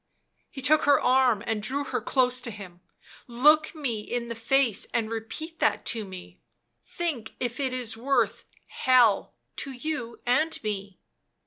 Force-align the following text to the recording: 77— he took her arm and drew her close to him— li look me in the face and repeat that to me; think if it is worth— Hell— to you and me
77— 0.49 0.49
he 0.49 0.61
took 0.63 0.85
her 0.85 0.99
arm 0.99 1.43
and 1.45 1.61
drew 1.61 1.83
her 1.83 2.01
close 2.01 2.41
to 2.41 2.49
him— 2.49 2.81
li 3.27 3.39
look 3.39 3.75
me 3.75 3.99
in 3.99 4.29
the 4.29 4.33
face 4.33 4.87
and 4.95 5.11
repeat 5.11 5.59
that 5.59 5.85
to 5.85 6.03
me; 6.03 6.39
think 6.83 7.35
if 7.39 7.59
it 7.59 7.71
is 7.71 7.95
worth— 7.95 8.43
Hell— 8.85 9.35
to 9.57 9.71
you 9.71 10.17
and 10.25 10.57
me 10.63 10.99